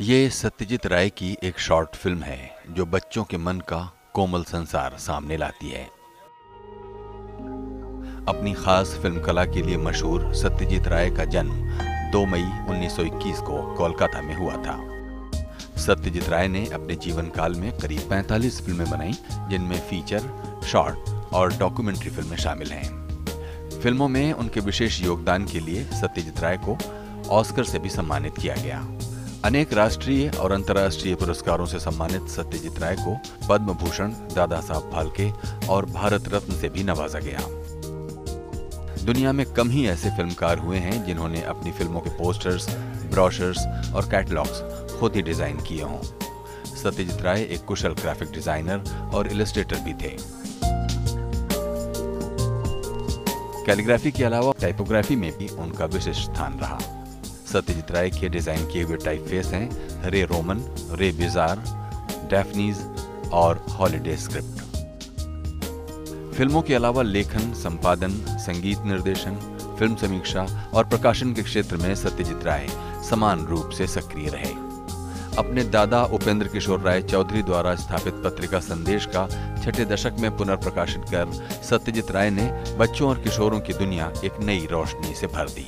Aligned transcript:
ये 0.00 0.30
सत्यजीत 0.30 0.86
राय 0.86 1.08
की 1.10 1.36
एक 1.42 1.58
शॉर्ट 1.58 1.96
फ़िल्म 1.96 2.22
है, 2.22 2.56
जो 2.70 2.86
बच्चों 2.86 3.24
के 3.24 3.36
मन 3.36 3.58
का 3.58 3.96
कोमल 4.14 4.42
संसार 4.42 4.96
सामने 4.98 5.36
लाती 5.36 5.70
है। 5.70 5.84
अपनी 8.28 8.52
खास 8.54 8.98
फ़िल्म 9.02 9.20
कला 9.20 9.44
के 9.44 9.62
लिए 9.62 9.76
मशहूर 9.76 10.34
सत्यजीत 10.34 10.88
राय 10.88 11.10
का 11.10 11.24
जन्म 11.24 11.52
2 12.12 12.24
मई 12.26 12.42
1921 12.68 13.40
को 13.40 13.74
कोलकाता 13.74 14.22
में 14.22 14.34
हुआ 14.34 14.54
था। 14.56 14.78
सत्यजीत 15.76 16.28
राय 16.28 16.48
ने 16.48 16.66
अपने 16.66 16.94
जीवन 16.94 17.28
काल 17.28 17.54
में 17.54 17.70
करीब 17.78 18.08
45 18.10 18.60
फ़िल्में 18.62 18.90
बनाई, 18.90 19.12
जिनमें 19.50 19.78
फीचर, 19.80 20.20
शॉर्ट 20.66 21.32
और 21.34 21.52
डॉक्यूमेंट्री 21.52 22.10
फ़िल्में 22.10 22.36
शामिल 22.36 22.72
हैं। 22.72 22.88
फ़िल्मों 23.80 24.08
में 24.08 24.32
उनके 24.32 24.60
विशेष 24.60 25.02
योगदान 25.02 25.44
के 25.44 25.60
लिए 25.60 25.84
सत्यजीत 25.84 26.40
राय 26.40 26.56
को 26.56 26.78
ऑस्कर 27.30 27.64
से 27.64 27.78
भी 27.78 27.88
सम्मानित 27.88 28.38
किया 28.38 28.54
गया। 28.54 28.88
अनेक 29.44 29.72
राष्ट्रीय 29.72 30.28
और 30.40 30.52
अंतर्राष्ट्रीय 30.52 31.14
पुरस्कारों 31.14 31.64
से 31.66 31.78
सम्मानित 31.80 32.28
सत्यजीत 32.28 32.78
राय 32.78 32.96
को 32.96 33.14
पद्म 33.48 33.72
भूषण 33.74 34.12
दादा 34.34 34.60
साहब 34.60 34.90
फाल्के 34.92 35.30
और 35.68 35.86
भारत 35.86 36.28
रत्न 36.34 36.54
से 36.54 36.68
भी 36.68 36.82
नवाजा 36.82 37.18
गया। 37.18 37.40
दुनिया 39.04 39.32
में 39.32 39.44
कम 39.54 39.70
ही 39.70 39.86
ऐसे 39.86 40.10
फिल्मकार 40.16 40.58
हुए 40.58 40.78
हैं 40.78 41.04
जिन्होंने 41.04 41.42
अपनी 41.44 41.72
फ़िल्मों 41.72 42.00
के 42.00 42.10
पोस्टर्स, 42.18 42.68
ब्रोशर्स 43.10 43.66
और 43.94 44.08
कैटलॉग्स 44.10 44.62
खुद 45.00 45.16
ही 45.16 45.22
डिज़ाइन 45.22 45.60
किए 45.60 45.82
हों। 45.82 46.00
सत्यजीत 46.76 47.22
राय 47.22 47.42
एक 47.42 47.64
कुशल 47.64 47.94
ग्राफिक 47.94 48.32
डिज़ाइनर 48.32 49.10
और 49.14 49.32
इलस्ट्रेटर 49.32 49.80
भी 49.80 49.94
थे। 49.94 50.16
कैलीग्राफी 53.66 54.10
के 54.10 54.24
अलावा 54.24 54.52
टाइपोग्राफी 54.60 55.16
में 55.16 55.30
भी 55.38 55.48
उनका 55.58 55.84
विशिष्ट 55.84 56.22
स्थान 56.22 56.58
रहा। 56.58 56.78
सत्यजीत 57.52 57.90
राय 57.90 58.10
के 58.10 58.28
डिज़ाइन 58.28 58.66
किए 58.66 58.82
हुए 58.82 58.96
टाइप 59.04 59.26
फेस 59.28 59.52
हैं 59.52 60.10
रे 60.10 60.24
रोमन 60.24 60.64
रे 60.98 61.10
बिजार 61.12 61.64
डेफनीज 62.30 62.84
और 63.32 63.64
हॉलिडे 63.70 64.16
स्क्रिप्ट 64.16 64.60
फ़िल्मों 66.36 66.60
के 66.62 66.74
अलावा 66.74 67.02
लेखन, 67.02 67.52
संपादन, 67.54 68.12
संगीत 68.40 68.84
निर्देशन, 68.86 69.34
फ़िल्म 69.78 69.96
समीक्षा 69.96 70.46
और 70.74 70.84
प्रकाशन 70.84 71.32
के 71.34 71.42
क्षेत्र 71.42 71.76
में 71.76 71.94
सत्यजीत 71.94 72.44
राय 72.44 72.66
समान 73.10 73.44
रूप 73.46 73.70
से 73.70 73.86
सक्रिय 73.86 74.28
रहे। 74.28 74.52
अपने 75.38 75.64
दादा 75.66 76.02
उपेंद्र 76.14 76.48
किशोर 76.48 76.80
राय 76.80 77.02
चौधरी 77.02 77.42
द्वारा 77.42 77.74
स्थापित 77.74 78.14
पत्रिका 78.24 78.60
संदेश 78.60 79.06
का 79.16 79.26
छठे 79.62 79.84
दशक 79.84 80.16
में 80.20 80.30
पुनर्प्रकाशित 80.36 81.04
कर 81.12 81.32
सत्यजीत 81.62 82.10
राय 82.10 82.30
ने 82.30 82.50
बच्चों 82.78 83.08
और 83.08 83.22
किशोरों 83.22 83.60
की 83.60 83.72
दुनिया 83.74 84.12
एक 84.24 84.40
नई 84.40 84.66
रोशनी 84.70 85.14
से 85.14 85.26
भर 85.26 85.48
दी। 85.48 85.66